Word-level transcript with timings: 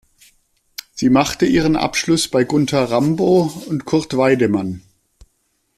Sie 0.95 1.11
machte 1.11 1.45
ihren 1.45 1.75
Abschluss 1.75 2.27
bei 2.27 2.43
Gunter 2.43 2.85
Rambow 2.89 3.53
und 3.67 3.85
Kurt 3.85 4.17
Weidemann. 4.17 4.81